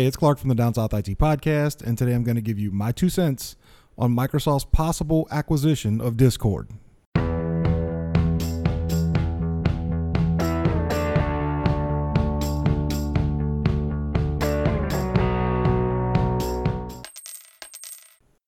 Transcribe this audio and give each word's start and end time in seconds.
Hey, 0.00 0.06
it's 0.06 0.16
Clark 0.16 0.38
from 0.38 0.48
the 0.48 0.54
Down 0.54 0.72
South 0.72 0.94
IT 0.94 1.18
podcast, 1.18 1.82
and 1.82 1.98
today 1.98 2.14
I'm 2.14 2.24
going 2.24 2.36
to 2.36 2.40
give 2.40 2.58
you 2.58 2.70
my 2.70 2.90
two 2.90 3.10
cents 3.10 3.54
on 3.98 4.16
Microsoft's 4.16 4.64
possible 4.64 5.28
acquisition 5.30 6.00
of 6.00 6.16
Discord. 6.16 6.70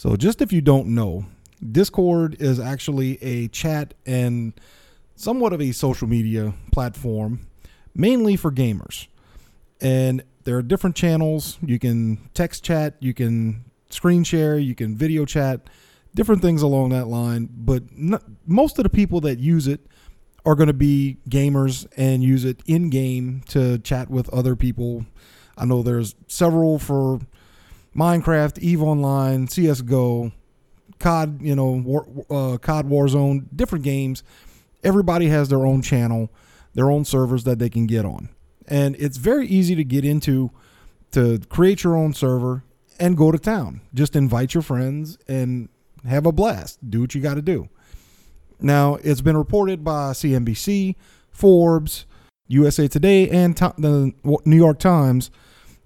So, 0.00 0.16
just 0.16 0.42
if 0.42 0.52
you 0.52 0.60
don't 0.60 0.88
know, 0.88 1.26
Discord 1.70 2.42
is 2.42 2.58
actually 2.58 3.22
a 3.22 3.46
chat 3.46 3.94
and 4.04 4.52
somewhat 5.14 5.52
of 5.52 5.60
a 5.60 5.70
social 5.70 6.08
media 6.08 6.54
platform, 6.72 7.46
mainly 7.94 8.34
for 8.34 8.50
gamers. 8.50 9.06
And 9.80 10.24
there 10.46 10.56
are 10.56 10.62
different 10.62 10.94
channels. 10.94 11.58
You 11.60 11.78
can 11.78 12.30
text 12.32 12.64
chat, 12.64 12.94
you 13.00 13.12
can 13.12 13.64
screen 13.90 14.22
share, 14.22 14.56
you 14.58 14.76
can 14.76 14.96
video 14.96 15.24
chat, 15.24 15.68
different 16.14 16.40
things 16.40 16.62
along 16.62 16.90
that 16.90 17.08
line. 17.08 17.48
But 17.52 17.82
not, 17.92 18.22
most 18.46 18.78
of 18.78 18.84
the 18.84 18.88
people 18.88 19.20
that 19.22 19.40
use 19.40 19.66
it 19.66 19.80
are 20.46 20.54
going 20.54 20.68
to 20.68 20.72
be 20.72 21.18
gamers 21.28 21.84
and 21.96 22.22
use 22.22 22.44
it 22.44 22.62
in 22.64 22.90
game 22.90 23.42
to 23.48 23.78
chat 23.78 24.08
with 24.08 24.32
other 24.32 24.54
people. 24.54 25.04
I 25.58 25.64
know 25.64 25.82
there's 25.82 26.14
several 26.28 26.78
for 26.78 27.18
Minecraft, 27.94 28.58
Eve 28.60 28.82
Online, 28.82 29.48
CS:GO, 29.48 30.30
COD, 31.00 31.42
you 31.42 31.56
know, 31.56 31.72
War, 31.72 32.06
uh, 32.30 32.58
COD 32.58 32.86
Warzone, 32.86 33.46
different 33.54 33.84
games. 33.84 34.22
Everybody 34.84 35.26
has 35.26 35.48
their 35.48 35.66
own 35.66 35.82
channel, 35.82 36.30
their 36.74 36.88
own 36.88 37.04
servers 37.04 37.42
that 37.44 37.58
they 37.58 37.68
can 37.68 37.86
get 37.86 38.04
on 38.04 38.28
and 38.68 38.96
it's 38.96 39.16
very 39.16 39.46
easy 39.46 39.74
to 39.74 39.84
get 39.84 40.04
into 40.04 40.50
to 41.12 41.40
create 41.48 41.84
your 41.84 41.96
own 41.96 42.12
server 42.12 42.64
and 42.98 43.16
go 43.16 43.30
to 43.30 43.38
town. 43.38 43.80
Just 43.94 44.16
invite 44.16 44.54
your 44.54 44.62
friends 44.62 45.18
and 45.28 45.68
have 46.06 46.26
a 46.26 46.32
blast. 46.32 46.78
Do 46.88 47.00
what 47.00 47.14
you 47.14 47.20
got 47.20 47.34
to 47.34 47.42
do. 47.42 47.68
Now, 48.60 48.96
it's 48.96 49.20
been 49.20 49.36
reported 49.36 49.84
by 49.84 50.12
CNBC, 50.12 50.96
Forbes, 51.30 52.06
USA 52.48 52.88
Today, 52.88 53.28
and 53.28 53.56
the 53.56 54.12
New 54.44 54.56
York 54.56 54.78
Times 54.78 55.30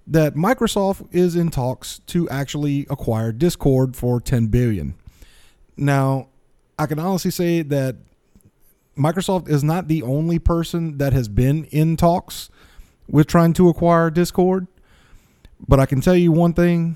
that 0.07 0.35
Microsoft 0.35 1.07
is 1.11 1.35
in 1.35 1.49
talks 1.49 1.99
to 2.07 2.29
actually 2.29 2.85
acquire 2.89 3.31
Discord 3.31 3.95
for 3.95 4.19
10 4.19 4.47
billion. 4.47 4.95
Now, 5.77 6.29
I 6.77 6.85
can 6.85 6.99
honestly 6.99 7.31
say 7.31 7.61
that 7.63 7.97
Microsoft 8.97 9.49
is 9.49 9.63
not 9.63 9.87
the 9.87 10.03
only 10.03 10.39
person 10.39 10.97
that 10.97 11.13
has 11.13 11.27
been 11.27 11.65
in 11.65 11.97
talks 11.97 12.49
with 13.07 13.27
trying 13.27 13.53
to 13.53 13.69
acquire 13.69 14.09
Discord. 14.09 14.67
But 15.67 15.79
I 15.79 15.85
can 15.85 16.01
tell 16.01 16.15
you 16.15 16.31
one 16.31 16.53
thing 16.53 16.95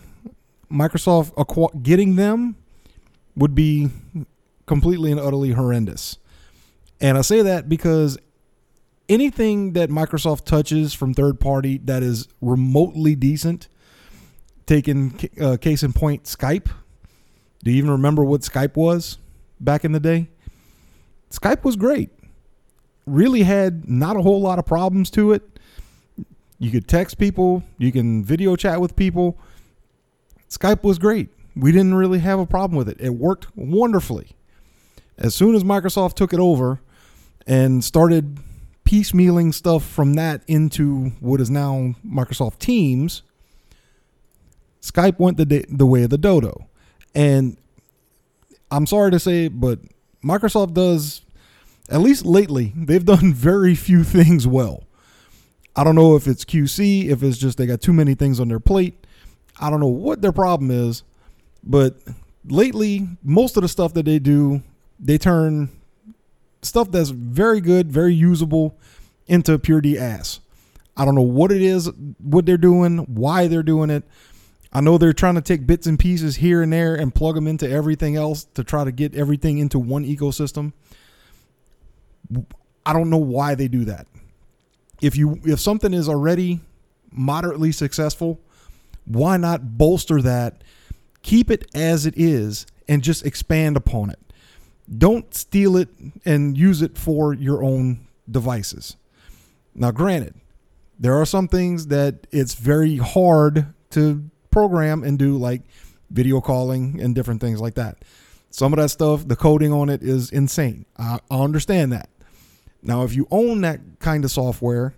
Microsoft 0.72 1.34
acqu- 1.36 1.84
getting 1.84 2.16
them 2.16 2.56
would 3.36 3.54
be 3.54 3.90
completely 4.66 5.12
and 5.12 5.20
utterly 5.20 5.52
horrendous. 5.52 6.18
And 7.00 7.18
I 7.18 7.22
say 7.22 7.42
that 7.42 7.70
because 7.70 8.18
anything 9.10 9.74
that 9.74 9.90
Microsoft 9.90 10.46
touches 10.46 10.94
from 10.94 11.14
third 11.14 11.40
party 11.40 11.78
that 11.86 12.02
is 12.02 12.28
remotely 12.42 13.16
decent, 13.16 13.68
taking 14.66 15.30
uh, 15.40 15.58
case 15.58 15.84
in 15.84 15.94
point 15.94 16.24
Skype. 16.24 16.70
Do 17.64 17.72
you 17.72 17.78
even 17.78 17.92
remember 17.92 18.24
what 18.24 18.42
Skype 18.42 18.76
was 18.76 19.18
back 19.60 19.86
in 19.86 19.92
the 19.92 20.00
day? 20.00 20.30
Skype 21.32 21.64
was 21.64 21.76
great. 21.76 22.10
Really 23.06 23.44
had 23.44 23.90
not 23.90 24.18
a 24.18 24.22
whole 24.22 24.42
lot 24.42 24.60
of 24.60 24.66
problems 24.66 25.10
to 25.12 25.34
it. 25.34 25.55
You 26.58 26.72
could 26.72 26.88
text 26.88 27.18
people, 27.18 27.64
you 27.78 27.92
can 27.92 28.24
video 28.24 28.56
chat 28.56 28.80
with 28.80 28.96
people. 28.96 29.38
Skype 30.50 30.84
was 30.84 30.98
great. 30.98 31.30
We 31.56 31.72
didn't 31.72 31.96
really 31.96 32.20
have 32.20 32.40
a 32.40 32.46
problem 32.46 32.78
with 32.78 32.90
it. 32.90 32.98
It 33.00 33.12
worked 33.12 33.48
wonderfully. 33.56 34.32
As 35.18 35.34
soon 35.34 35.56
as 35.56 35.64
Microsoft 35.64 36.16
took 36.16 36.34
it 36.34 36.40
over 36.40 36.82
and 37.48 37.84
started 37.84 38.40
piecemealing 38.86 39.54
stuff 39.54 39.84
from 39.84 40.14
that 40.14 40.44
into 40.48 41.12
what 41.20 41.42
is 41.42 41.50
now 41.50 41.96
Microsoft 42.06 42.60
Teams, 42.60 43.22
Skype 44.82 45.20
went 45.20 45.38
the 45.38 45.66
the 45.70 45.86
way 45.86 46.04
of 46.04 46.10
the 46.10 46.18
dodo. 46.18 46.68
And 47.14 47.58
I'm 48.70 48.86
sorry 48.86 49.12
to 49.12 49.20
say, 49.20 49.48
but 49.48 49.80
Microsoft 50.24 50.74
does 50.74 51.22
at 51.90 52.02
least 52.02 52.26
lately, 52.26 52.74
they've 52.76 53.06
done 53.06 53.34
very 53.36 53.76
few 53.76 54.04
things 54.04 54.48
well. 54.48 54.84
I 55.76 55.84
don't 55.84 55.96
know 55.96 56.16
if 56.16 56.28
it's 56.28 56.46
QC, 56.46 57.10
if 57.10 57.22
it's 57.22 57.38
just 57.38 57.58
they 57.58 57.66
got 57.66 57.82
too 57.82 57.92
many 57.92 58.16
things 58.16 58.40
on 58.40 58.48
their 58.48 58.62
plate. 58.62 59.06
I 59.60 59.70
don't 59.70 59.82
know 59.82 59.88
what 59.88 60.22
their 60.22 60.32
problem 60.32 60.72
is, 60.72 61.04
but 61.64 61.98
lately, 62.48 63.08
most 63.24 63.58
of 63.58 63.62
the 63.62 63.68
stuff 63.68 63.94
that 63.96 64.06
they 64.06 64.20
do, 64.20 64.62
they 65.00 65.18
turn 65.18 65.70
stuff 66.62 66.92
that's 66.92 67.10
very 67.10 67.60
good, 67.60 67.92
very 67.92 68.14
usable 68.14 68.78
into 69.28 69.60
pure 69.60 69.82
D 69.82 69.98
ass. 69.98 70.40
I 70.96 71.04
don't 71.04 71.16
know 71.16 71.22
what 71.22 71.52
it 71.52 71.62
is, 71.62 71.92
what 72.20 72.46
they're 72.46 72.58
doing, 72.58 73.00
why 73.00 73.48
they're 73.48 73.64
doing 73.64 73.90
it. 73.90 74.04
I 74.72 74.82
know 74.82 74.98
they're 74.98 75.14
trying 75.14 75.36
to 75.36 75.42
take 75.42 75.68
bits 75.68 75.88
and 75.88 76.00
pieces 76.00 76.38
here 76.38 76.62
and 76.62 76.72
there 76.72 76.96
and 76.96 77.14
plug 77.14 77.36
them 77.36 77.48
into 77.48 77.70
everything 77.70 78.16
else 78.16 78.46
to 78.56 78.64
try 78.64 78.84
to 78.86 78.92
get 78.92 79.14
everything 79.16 79.58
into 79.58 79.80
one 79.80 80.06
ecosystem. 80.06 80.74
I 82.86 82.94
don't 82.94 83.10
know 83.10 83.18
why 83.18 83.56
they 83.56 83.68
do 83.68 83.86
that 83.86 84.08
if 85.02 85.16
you 85.16 85.40
if 85.44 85.60
something 85.60 85.94
is 85.94 86.10
already 86.10 86.60
moderately 87.12 87.72
successful, 87.72 88.40
why 89.06 89.38
not 89.38 89.78
bolster 89.78 90.22
that, 90.22 90.64
keep 91.22 91.50
it 91.50 91.68
as 91.74 92.06
it 92.06 92.14
is, 92.18 92.66
and 92.88 93.02
just 93.02 93.26
expand 93.26 93.78
upon 93.78 94.10
it. 94.10 94.20
Don't 94.98 95.34
steal 95.34 95.78
it 95.78 95.90
and 96.26 96.58
use 96.58 96.82
it 96.82 96.98
for 96.98 97.34
your 97.34 97.64
own 97.64 98.08
devices. 98.30 98.98
Now, 99.74 99.92
granted, 99.92 100.36
there 101.00 101.20
are 101.20 101.26
some 101.26 101.48
things 101.48 101.88
that 101.88 102.28
it's 102.32 102.54
very 102.54 102.98
hard 102.98 103.74
to 103.92 104.30
program 104.52 105.04
and 105.04 105.20
do, 105.20 105.38
like 105.38 105.62
video 106.10 106.40
calling 106.40 107.02
and 107.02 107.16
different 107.16 107.42
things 107.42 107.60
like 107.60 107.74
that. 107.76 107.98
Some 108.52 108.72
of 108.72 108.78
that 108.78 108.90
stuff, 108.90 109.28
the 109.28 109.36
coding 109.36 109.74
on 109.74 109.90
it 109.90 110.02
is 110.02 110.32
insane. 110.32 110.86
I, 110.98 111.20
understand 111.30 111.92
that. 111.92 112.10
Now, 112.82 113.04
if 113.04 113.16
you 113.16 113.28
own 113.32 113.62
that 113.62 113.80
kind 114.00 114.24
of 114.24 114.32
software 114.32 114.94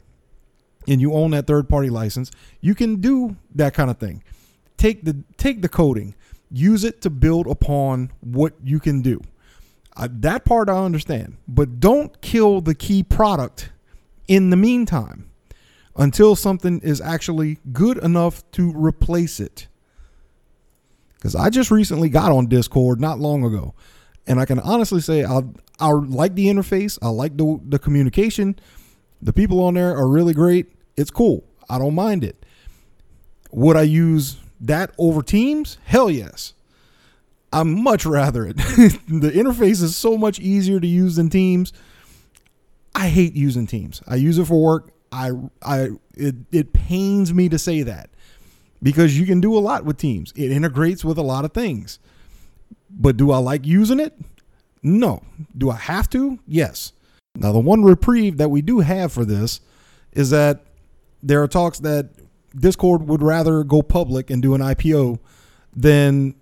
and 0.87 1.01
you 1.01 1.13
own 1.13 1.31
that 1.31 1.47
third 1.47 1.69
party 1.69 1.89
license, 1.89 2.31
you 2.61 2.75
can 2.75 2.97
do 3.01 3.35
that 3.55 3.73
kind 3.73 3.89
of 3.89 3.97
thing. 3.97 4.23
Take 4.77 5.05
the 5.05 5.23
take 5.37 5.61
the 5.61 5.69
coding, 5.69 6.15
use 6.51 6.83
it 6.83 7.01
to 7.01 7.09
build 7.09 7.47
upon 7.47 8.11
what 8.21 8.53
you 8.63 8.79
can 8.79 9.01
do. 9.01 9.21
Uh, 9.95 10.07
that 10.11 10.45
part 10.45 10.69
I 10.69 10.77
understand, 10.83 11.37
but 11.47 11.79
don't 11.79 12.21
kill 12.21 12.61
the 12.61 12.75
key 12.75 13.01
product 13.01 13.71
in 14.27 14.51
the 14.51 14.57
meantime 14.57 15.29
until 15.95 16.35
something 16.35 16.79
is 16.81 17.01
actually 17.01 17.57
good 17.73 17.97
enough 17.97 18.49
to 18.51 18.71
replace 18.71 19.39
it. 19.39 19.67
Because 21.15 21.35
I 21.35 21.49
just 21.49 21.71
recently 21.71 22.09
got 22.09 22.31
on 22.31 22.45
Discord 22.45 23.01
not 23.01 23.19
long 23.19 23.43
ago, 23.43 23.73
and 24.27 24.39
I 24.39 24.45
can 24.45 24.59
honestly 24.59 25.01
say 25.01 25.23
I 25.23 25.41
I 25.79 25.91
like 25.91 26.35
the 26.35 26.47
interface. 26.47 26.99
I 27.01 27.09
like 27.09 27.37
the 27.37 27.59
the 27.65 27.79
communication. 27.79 28.59
The 29.21 29.33
people 29.33 29.63
on 29.63 29.73
there 29.75 29.95
are 29.95 30.07
really 30.07 30.33
great. 30.33 30.67
It's 30.95 31.09
cool. 31.09 31.43
I 31.69 31.79
don't 31.79 31.95
mind 31.95 32.23
it. 32.23 32.45
Would 33.51 33.77
I 33.77 33.83
use 33.83 34.37
that 34.59 34.91
over 34.97 35.21
Teams? 35.21 35.77
Hell 35.85 36.09
yes. 36.09 36.53
I'm 37.53 37.81
much 37.81 38.05
rather 38.05 38.45
it. 38.45 38.57
the 38.57 39.31
interface 39.31 39.81
is 39.81 39.95
so 39.95 40.17
much 40.17 40.39
easier 40.39 40.79
to 40.79 40.87
use 40.87 41.15
than 41.15 41.29
Teams. 41.29 41.73
I 42.93 43.09
hate 43.09 43.33
using 43.33 43.67
Teams. 43.67 44.01
I 44.07 44.15
use 44.15 44.37
it 44.37 44.45
for 44.45 44.61
work. 44.61 44.91
I 45.11 45.31
I 45.63 45.89
it 46.15 46.35
it 46.51 46.73
pains 46.73 47.33
me 47.33 47.47
to 47.49 47.57
say 47.57 47.83
that 47.83 48.09
because 48.83 49.17
you 49.17 49.25
can 49.25 49.39
do 49.39 49.57
a 49.57 49.59
lot 49.59 49.85
with 49.85 49.97
Teams. 49.97 50.33
It 50.35 50.51
integrates 50.51 51.05
with 51.05 51.17
a 51.17 51.23
lot 51.23 51.45
of 51.45 51.53
things. 51.53 51.99
But 52.89 53.17
do 53.17 53.31
I 53.31 53.37
like 53.37 53.65
using 53.65 53.99
it? 53.99 54.13
No. 54.81 55.23
Do 55.57 55.69
I 55.69 55.75
have 55.75 56.09
to? 56.11 56.39
Yes. 56.47 56.93
Now, 57.35 57.51
the 57.51 57.59
one 57.59 57.83
reprieve 57.83 58.37
that 58.37 58.49
we 58.49 58.61
do 58.61 58.79
have 58.79 59.11
for 59.11 59.25
this 59.25 59.61
is 60.13 60.31
that 60.31 60.65
there 61.21 61.41
are 61.43 61.47
talks 61.47 61.79
that 61.79 62.09
Discord 62.55 63.07
would 63.07 63.21
rather 63.21 63.63
go 63.63 63.81
public 63.81 64.29
and 64.29 64.41
do 64.41 64.55
an 64.55 64.61
IPO 64.61 65.19
than 65.75 66.35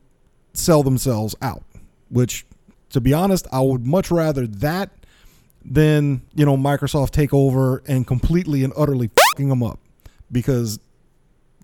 sell 0.54 0.84
themselves 0.84 1.36
out, 1.42 1.64
which, 2.10 2.46
to 2.92 3.02
be 3.02 3.14
honest, 3.14 3.48
I 3.52 3.60
would 3.60 3.86
much 3.86 4.12
rather 4.12 4.48
that 4.48 4.92
than, 5.64 6.22
you 6.34 6.46
know, 6.46 6.56
Microsoft 6.56 7.12
take 7.12 7.34
over 7.34 7.82
and 7.88 8.06
completely 8.08 8.64
and 8.64 8.72
utterly 8.78 9.10
fucking 9.30 9.50
them 9.50 9.64
up 9.64 9.80
because 10.32 10.80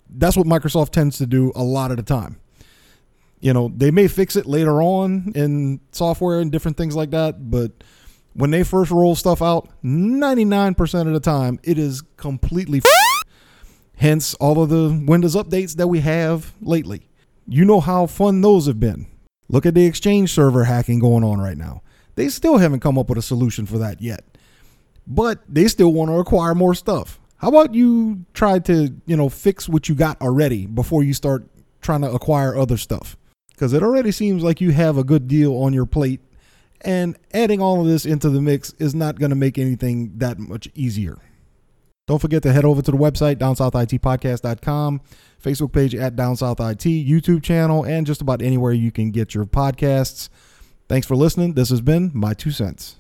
that's 0.10 0.36
what 0.36 0.48
Microsoft 0.48 0.90
tends 0.90 1.18
to 1.20 1.26
do 1.26 1.52
a 1.56 1.64
lot 1.64 1.92
of 1.92 1.98
the 1.98 2.04
time 2.04 2.38
you 3.42 3.54
know, 3.54 3.72
they 3.76 3.92
may 3.92 4.08
fix 4.08 4.36
it 4.36 4.46
later 4.46 4.82
on 4.82 5.32
in 5.36 5.82
software 5.92 6.40
and 6.40 6.52
different 6.52 6.78
things 6.78 6.96
like 6.96 7.12
that, 7.12 7.52
but 7.52 7.72
when 8.34 8.52
they 8.52 8.64
first 8.64 8.92
roll 8.92 9.16
stuff 9.16 9.42
out, 9.42 9.70
99% 9.84 11.08
of 11.08 11.14
the 11.14 11.20
time 11.20 11.60
it 11.64 11.78
is 11.78 12.02
completely 12.18 12.82
Hence, 14.02 14.34
all 14.36 14.64
of 14.64 14.70
the 14.70 15.04
Windows 15.06 15.36
updates 15.36 15.76
that 15.76 15.88
we 15.88 16.00
have 16.00 16.56
lately. 16.60 17.08
You 17.48 17.66
know 17.66 17.80
how 17.80 18.08
fun 18.08 18.42
those 18.42 18.66
have 18.66 18.80
been. 18.80 19.06
Look 19.48 19.64
at 19.68 19.76
the 19.76 19.86
Exchange 19.86 20.34
server 20.34 20.64
hacking 20.64 20.98
going 20.98 21.24
on 21.24 21.40
right 21.40 21.56
now. 21.58 21.84
They 22.16 22.30
still 22.30 22.58
haven't 22.58 22.80
come 22.80 22.98
up 22.98 23.10
with 23.10 23.20
a 23.20 23.22
solution 23.22 23.68
for 23.68 23.78
that 23.78 24.02
yet. 24.02 24.24
But 25.06 25.44
they 25.48 25.68
still 25.68 25.94
want 25.94 26.10
to 26.10 26.16
acquire 26.16 26.56
more 26.56 26.74
stuff. 26.74 27.20
How 27.38 27.50
about 27.50 27.76
you 27.76 28.26
try 28.34 28.58
to, 28.58 28.92
you 29.06 29.16
know, 29.16 29.30
fix 29.30 29.70
what 29.70 29.88
you 29.88 29.94
got 29.94 30.20
already 30.20 30.66
before 30.66 31.04
you 31.04 31.14
start 31.14 31.46
trying 31.82 32.02
to 32.02 32.12
acquire 32.12 32.58
other 32.58 32.78
stuff? 32.78 33.18
Because 33.62 33.74
it 33.74 33.84
already 33.84 34.12
seems 34.12 34.42
like 34.42 34.60
you 34.60 34.72
have 34.72 34.98
a 34.98 35.04
good 35.04 35.28
deal 35.28 35.56
on 35.56 35.72
your 35.72 35.86
plate, 35.86 36.20
and 36.82 37.16
adding 37.32 37.62
all 37.62 37.80
of 37.80 37.86
this 37.86 38.08
into 38.08 38.32
the 38.32 38.42
mix 38.42 38.74
is 38.80 38.96
not 38.96 39.20
going 39.20 39.30
to 39.30 39.36
make 39.36 39.60
anything 39.60 40.18
that 40.18 40.40
much 40.40 40.68
easier. 40.74 41.20
Don't 42.08 42.18
forget 42.18 42.42
to 42.42 42.54
head 42.54 42.66
over 42.66 42.82
to 42.82 42.90
the 42.90 42.98
website, 42.98 43.36
downsouthitpodcast.com, 43.36 45.02
Facebook 45.44 45.74
page 45.74 45.94
at 45.94 46.16
downsouthit, 46.16 47.08
YouTube 47.08 47.44
channel, 47.44 47.84
and 47.84 48.08
just 48.08 48.20
about 48.20 48.42
anywhere 48.42 48.74
you 48.74 48.92
can 48.92 49.12
get 49.12 49.36
your 49.36 49.46
podcasts. 49.46 50.30
Thanks 50.90 51.06
for 51.06 51.16
listening. 51.16 51.54
This 51.54 51.70
has 51.70 51.82
been 51.82 52.10
My 52.16 52.34
Two 52.34 52.50
Cents. 52.50 52.96